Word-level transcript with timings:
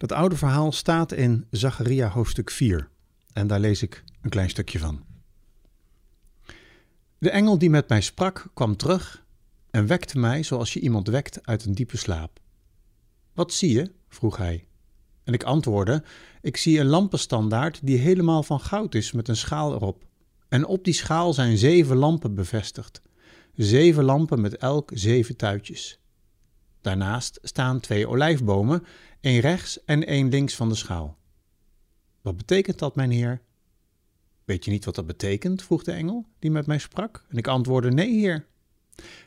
Dat 0.00 0.12
oude 0.12 0.36
verhaal 0.36 0.72
staat 0.72 1.12
in 1.12 1.46
Zacharia 1.50 2.08
hoofdstuk 2.08 2.50
4 2.50 2.88
en 3.32 3.46
daar 3.46 3.60
lees 3.60 3.82
ik 3.82 4.04
een 4.22 4.30
klein 4.30 4.50
stukje 4.50 4.78
van. 4.78 5.04
De 7.18 7.30
engel 7.30 7.58
die 7.58 7.70
met 7.70 7.88
mij 7.88 8.00
sprak 8.00 8.50
kwam 8.54 8.76
terug 8.76 9.24
en 9.70 9.86
wekte 9.86 10.18
mij 10.18 10.42
zoals 10.42 10.72
je 10.72 10.80
iemand 10.80 11.08
wekt 11.08 11.46
uit 11.46 11.64
een 11.64 11.74
diepe 11.74 11.96
slaap. 11.96 12.40
Wat 13.32 13.52
zie 13.52 13.72
je? 13.72 13.92
vroeg 14.08 14.36
hij. 14.36 14.66
En 15.24 15.32
ik 15.32 15.42
antwoordde: 15.42 16.04
Ik 16.40 16.56
zie 16.56 16.78
een 16.78 16.86
lampenstandaard 16.86 17.80
die 17.82 17.98
helemaal 17.98 18.42
van 18.42 18.60
goud 18.60 18.94
is 18.94 19.12
met 19.12 19.28
een 19.28 19.36
schaal 19.36 19.74
erop. 19.74 20.04
En 20.48 20.66
op 20.66 20.84
die 20.84 20.94
schaal 20.94 21.32
zijn 21.32 21.58
zeven 21.58 21.96
lampen 21.96 22.34
bevestigd. 22.34 23.02
Zeven 23.54 24.04
lampen 24.04 24.40
met 24.40 24.56
elk 24.56 24.90
zeven 24.94 25.36
tuitjes. 25.36 26.00
Daarnaast 26.80 27.38
staan 27.42 27.80
twee 27.80 28.08
olijfbomen, 28.08 28.84
één 29.20 29.40
rechts 29.40 29.84
en 29.84 30.06
één 30.06 30.28
links 30.28 30.54
van 30.54 30.68
de 30.68 30.74
schaal. 30.74 31.18
Wat 32.20 32.36
betekent 32.36 32.78
dat, 32.78 32.94
mijn 32.94 33.10
heer? 33.10 33.40
Weet 34.44 34.64
je 34.64 34.70
niet 34.70 34.84
wat 34.84 34.94
dat 34.94 35.06
betekent? 35.06 35.62
vroeg 35.62 35.82
de 35.82 35.92
engel 35.92 36.26
die 36.38 36.50
met 36.50 36.66
mij 36.66 36.78
sprak. 36.78 37.24
En 37.28 37.36
ik 37.36 37.46
antwoordde: 37.48 37.90
Nee, 37.90 38.18
heer. 38.18 38.46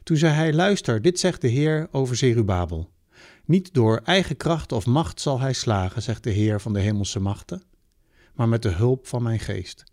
Toen 0.03 0.17
zei 0.17 0.33
hij: 0.33 0.53
Luister, 0.53 1.01
dit 1.01 1.19
zegt 1.19 1.41
de 1.41 1.47
Heer 1.47 1.87
over 1.91 2.15
Zerubabel. 2.15 2.91
Niet 3.45 3.73
door 3.73 4.01
eigen 4.03 4.37
kracht 4.37 4.71
of 4.71 4.85
macht 4.85 5.21
zal 5.21 5.39
hij 5.39 5.53
slagen, 5.53 6.01
zegt 6.01 6.23
de 6.23 6.29
Heer 6.29 6.61
van 6.61 6.73
de 6.73 6.79
hemelse 6.79 7.19
machten, 7.19 7.63
maar 8.33 8.49
met 8.49 8.61
de 8.61 8.69
hulp 8.69 9.07
van 9.07 9.23
mijn 9.23 9.39
geest. 9.39 9.83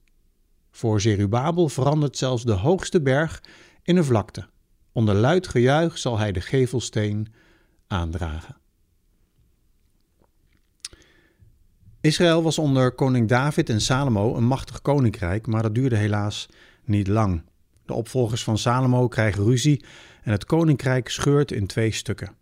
Voor 0.70 1.00
Zerubabel 1.00 1.68
verandert 1.68 2.16
zelfs 2.16 2.44
de 2.44 2.52
hoogste 2.52 3.00
berg 3.00 3.42
in 3.82 3.96
een 3.96 4.04
vlakte. 4.04 4.48
Onder 4.92 5.14
luid 5.14 5.48
gejuich 5.48 5.98
zal 5.98 6.18
hij 6.18 6.32
de 6.32 6.40
gevelsteen 6.40 7.32
aandragen. 7.90 8.56
Israël 12.00 12.42
was 12.42 12.58
onder 12.58 12.92
koning 12.92 13.28
David 13.28 13.68
en 13.68 13.80
Salomo 13.80 14.36
een 14.36 14.44
machtig 14.44 14.82
koninkrijk, 14.82 15.46
maar 15.46 15.62
dat 15.62 15.74
duurde 15.74 15.96
helaas 15.96 16.48
niet 16.84 17.08
lang. 17.08 17.42
De 17.84 17.92
opvolgers 17.92 18.44
van 18.44 18.58
Salomo 18.58 19.08
krijgen 19.08 19.44
ruzie 19.44 19.84
en 20.22 20.32
het 20.32 20.44
koninkrijk 20.44 21.08
scheurt 21.08 21.52
in 21.52 21.66
twee 21.66 21.92
stukken. 21.92 22.36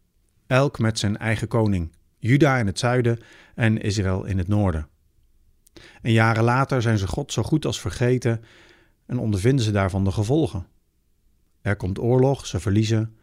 Elk 0.46 0.78
met 0.78 0.98
zijn 0.98 1.16
eigen 1.16 1.48
koning, 1.48 1.92
Juda 2.18 2.58
in 2.58 2.66
het 2.66 2.78
zuiden 2.78 3.18
en 3.54 3.80
Israël 3.80 4.24
in 4.24 4.38
het 4.38 4.48
noorden. 4.48 4.88
En 6.02 6.12
jaren 6.12 6.44
later 6.44 6.82
zijn 6.82 6.98
ze 6.98 7.06
God 7.06 7.32
zo 7.32 7.42
goed 7.42 7.66
als 7.66 7.80
vergeten 7.80 8.44
en 9.06 9.18
ondervinden 9.18 9.64
ze 9.64 9.70
daarvan 9.70 10.04
de 10.04 10.12
gevolgen. 10.12 10.66
Er 11.60 11.76
komt 11.76 11.98
oorlog, 11.98 12.46
ze 12.46 12.60
verliezen 12.60 13.17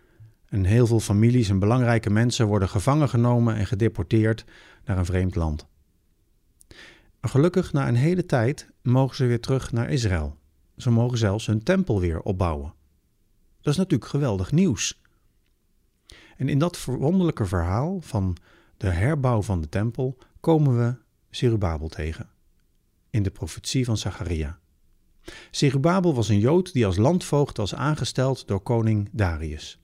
en 0.50 0.64
heel 0.64 0.88
veel 0.88 1.00
families 1.00 1.50
en 1.50 1.60
belangrijke 1.60 2.10
mensen 2.10 2.48
worden 2.48 2.70
gevangen 2.70 3.10
genomen 3.10 3.56
en 3.56 3.66
gedeporteerd 3.66 4.46
naar 4.86 4.98
een 4.98 5.06
vreemd 5.06 5.36
land. 5.36 5.68
Gelukkig, 7.22 7.74
na 7.74 7.88
een 7.88 7.96
hele 7.96 8.26
tijd, 8.26 8.70
mogen 8.82 9.16
ze 9.16 9.26
weer 9.26 9.40
terug 9.40 9.72
naar 9.72 9.90
Israël. 9.90 10.38
Ze 10.78 10.90
mogen 10.90 11.18
zelfs 11.18 11.46
hun 11.46 11.64
tempel 11.64 12.00
weer 12.00 12.22
opbouwen. 12.22 12.74
Dat 13.62 13.74
is 13.74 13.80
natuurlijk 13.80 14.10
geweldig 14.10 14.52
nieuws. 14.52 15.02
En 16.38 16.50
in 16.50 16.60
dat 16.60 16.78
verwonderlijke 16.78 17.46
verhaal 17.46 18.02
van 18.02 18.38
de 18.78 18.90
herbouw 18.90 19.42
van 19.42 19.62
de 19.62 19.70
tempel 19.70 20.18
komen 20.40 20.78
we 20.78 20.96
Zerubabel 21.30 21.88
tegen. 21.88 22.30
In 23.10 23.24
de 23.24 23.32
profetie 23.32 23.86
van 23.86 23.98
Zacharia. 23.98 24.60
Zerubabel 25.52 26.14
was 26.14 26.30
een 26.30 26.40
Jood 26.40 26.74
die 26.74 26.86
als 26.86 26.98
landvoogd 26.98 27.58
was 27.58 27.76
aangesteld 27.76 28.48
door 28.48 28.60
koning 28.60 29.10
Darius. 29.12 29.80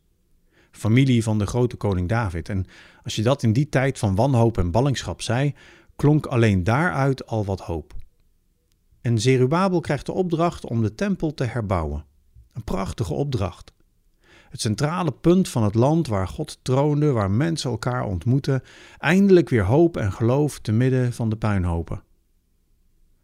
Familie 0.71 1.23
van 1.23 1.37
de 1.37 1.45
grote 1.45 1.75
koning 1.75 2.09
David. 2.09 2.49
En 2.49 2.65
als 3.03 3.15
je 3.15 3.21
dat 3.21 3.43
in 3.43 3.53
die 3.53 3.69
tijd 3.69 3.99
van 3.99 4.15
wanhoop 4.15 4.57
en 4.57 4.71
ballingschap 4.71 5.21
zei, 5.21 5.53
klonk 5.95 6.25
alleen 6.25 6.63
daaruit 6.63 7.27
al 7.27 7.45
wat 7.45 7.59
hoop. 7.59 7.93
En 9.01 9.19
Zerubabel 9.19 9.79
krijgt 9.79 10.05
de 10.05 10.11
opdracht 10.11 10.65
om 10.65 10.81
de 10.81 10.95
tempel 10.95 11.33
te 11.33 11.43
herbouwen. 11.43 12.05
Een 12.53 12.63
prachtige 12.63 13.13
opdracht. 13.13 13.73
Het 14.49 14.61
centrale 14.61 15.11
punt 15.11 15.49
van 15.49 15.63
het 15.63 15.75
land 15.75 16.07
waar 16.07 16.27
God 16.27 16.59
troonde, 16.61 17.11
waar 17.11 17.31
mensen 17.31 17.69
elkaar 17.69 18.03
ontmoeten, 18.05 18.63
eindelijk 18.97 19.49
weer 19.49 19.65
hoop 19.65 19.97
en 19.97 20.11
geloof 20.11 20.59
te 20.59 20.71
midden 20.71 21.13
van 21.13 21.29
de 21.29 21.35
puinhopen. 21.35 22.03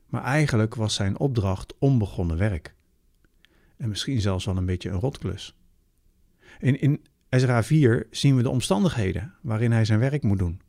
Maar 0.06 0.24
eigenlijk 0.24 0.76
was 0.76 0.94
zijn 0.94 1.20
opdracht 1.20 1.74
onbegonnen 1.80 2.38
werk. 2.38 2.76
En 3.78 3.90
misschien 3.90 4.22
zelfs 4.22 4.46
wel 4.46 4.58
een 4.58 4.66
beetje 4.66 4.90
een 4.90 5.00
rotklus. 5.00 5.56
In, 6.60 6.82
in 6.82 7.02
Ezra 7.30 7.64
4 7.64 8.08
zien 8.12 8.36
we 8.36 8.44
de 8.44 8.50
omstandigheden 8.50 9.34
waarin 9.42 9.72
hij 9.72 9.86
zijn 9.86 10.00
werk 10.00 10.24
moet 10.24 10.38
doen. 10.38 10.62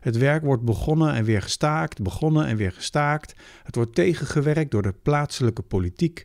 Het 0.00 0.16
werk 0.16 0.42
wordt 0.42 0.62
begonnen 0.62 1.14
en 1.14 1.24
weer 1.24 1.42
gestaakt, 1.42 2.02
begonnen 2.02 2.46
en 2.46 2.56
weer 2.56 2.72
gestaakt. 2.72 3.34
Het 3.62 3.74
wordt 3.74 3.94
tegengewerkt 3.94 4.70
door 4.70 4.82
de 4.82 4.92
plaatselijke 4.92 5.62
politiek. 5.62 6.22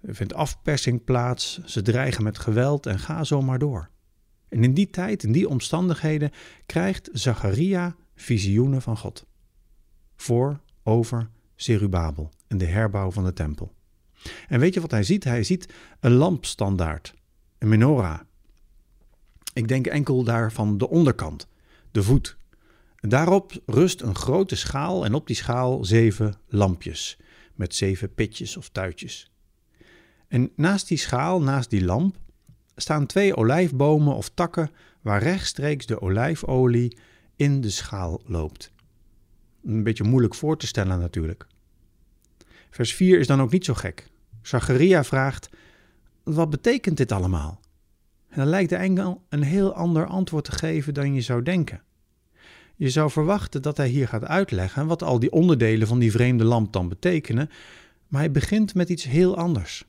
Er 0.00 0.14
vindt 0.14 0.34
afpersing 0.34 1.04
plaats, 1.04 1.64
ze 1.64 1.82
dreigen 1.82 2.22
met 2.22 2.38
geweld 2.38 2.86
en 2.86 2.98
ga 2.98 3.24
zo 3.24 3.42
maar 3.42 3.58
door. 3.58 3.90
En 4.48 4.64
in 4.64 4.74
die 4.74 4.90
tijd, 4.90 5.22
in 5.22 5.32
die 5.32 5.48
omstandigheden, 5.48 6.30
krijgt 6.66 7.08
Zacharia 7.12 7.96
visioenen 8.14 8.82
van 8.82 8.96
God. 8.96 9.26
Voor, 10.16 10.60
over 10.82 11.28
Zerubabel 11.54 12.30
en 12.46 12.58
de 12.58 12.66
herbouw 12.66 13.10
van 13.10 13.24
de 13.24 13.32
tempel. 13.32 13.74
En 14.48 14.60
weet 14.60 14.74
je 14.74 14.80
wat 14.80 14.90
hij 14.90 15.02
ziet? 15.02 15.24
Hij 15.24 15.42
ziet 15.42 15.72
een 16.00 16.12
lampstandaard, 16.12 17.14
een 17.58 17.68
menorah. 17.68 18.20
Ik 19.54 19.68
denk 19.68 19.86
enkel 19.86 20.24
daarvan 20.24 20.78
de 20.78 20.88
onderkant, 20.88 21.48
de 21.90 22.02
voet, 22.02 22.36
Daarop 23.08 23.52
rust 23.66 24.00
een 24.00 24.14
grote 24.14 24.56
schaal 24.56 25.04
en 25.04 25.14
op 25.14 25.26
die 25.26 25.36
schaal 25.36 25.84
zeven 25.84 26.34
lampjes 26.48 27.18
met 27.54 27.74
zeven 27.74 28.14
pitjes 28.14 28.56
of 28.56 28.68
tuitjes. 28.68 29.30
En 30.28 30.50
naast 30.56 30.88
die 30.88 30.98
schaal, 30.98 31.42
naast 31.42 31.70
die 31.70 31.84
lamp, 31.84 32.16
staan 32.76 33.06
twee 33.06 33.36
olijfbomen 33.36 34.14
of 34.14 34.28
takken 34.28 34.70
waar 35.00 35.22
rechtstreeks 35.22 35.86
de 35.86 36.00
olijfolie 36.00 36.98
in 37.36 37.60
de 37.60 37.70
schaal 37.70 38.20
loopt. 38.26 38.72
Een 39.64 39.82
beetje 39.82 40.04
moeilijk 40.04 40.34
voor 40.34 40.58
te 40.58 40.66
stellen 40.66 40.98
natuurlijk. 40.98 41.46
Vers 42.70 42.94
4 42.94 43.18
is 43.18 43.26
dan 43.26 43.40
ook 43.40 43.52
niet 43.52 43.64
zo 43.64 43.74
gek. 43.74 44.10
Zacharia 44.42 45.04
vraagt: 45.04 45.48
Wat 46.22 46.50
betekent 46.50 46.96
dit 46.96 47.12
allemaal? 47.12 47.60
En 48.34 48.40
dan 48.40 48.48
lijkt 48.48 48.70
de 48.70 48.76
engel 48.76 49.24
een 49.28 49.42
heel 49.42 49.74
ander 49.74 50.06
antwoord 50.06 50.44
te 50.44 50.52
geven 50.52 50.94
dan 50.94 51.14
je 51.14 51.20
zou 51.20 51.42
denken. 51.42 51.82
Je 52.76 52.90
zou 52.90 53.10
verwachten 53.10 53.62
dat 53.62 53.76
hij 53.76 53.88
hier 53.88 54.08
gaat 54.08 54.24
uitleggen 54.24 54.86
wat 54.86 55.02
al 55.02 55.18
die 55.18 55.32
onderdelen 55.32 55.86
van 55.86 55.98
die 55.98 56.10
vreemde 56.10 56.44
lamp 56.44 56.72
dan 56.72 56.88
betekenen, 56.88 57.50
maar 58.08 58.20
hij 58.20 58.30
begint 58.30 58.74
met 58.74 58.88
iets 58.88 59.04
heel 59.04 59.36
anders. 59.36 59.84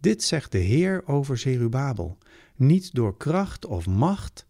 Dit 0.00 0.22
zegt 0.22 0.52
de 0.52 0.58
Heer 0.58 1.02
over 1.06 1.38
Zerubabel. 1.38 2.18
Niet 2.56 2.94
door 2.94 3.16
kracht 3.16 3.66
of 3.66 3.86
macht, 3.86 4.46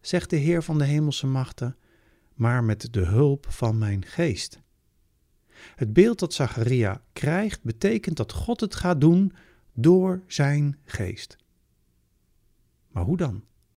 zegt 0.00 0.30
de 0.30 0.36
Heer 0.36 0.62
van 0.62 0.78
de 0.78 0.84
hemelse 0.84 1.26
machten, 1.26 1.76
maar 2.34 2.64
met 2.64 2.88
de 2.90 3.04
hulp 3.04 3.46
van 3.48 3.78
mijn 3.78 4.04
geest. 4.04 4.60
Het 5.74 5.92
beeld 5.92 6.18
dat 6.18 6.34
Zacharia 6.34 7.02
krijgt 7.12 7.62
betekent 7.62 8.16
dat 8.16 8.32
God 8.32 8.60
het 8.60 8.74
gaat 8.74 9.00
doen 9.00 9.32
door 9.72 10.22
zijn 10.26 10.78
geest. 10.84 11.36
Maar 12.96 13.04
hoe 13.04 13.16
dan? 13.16 13.42